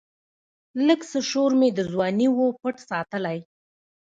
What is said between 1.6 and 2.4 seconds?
د ځواني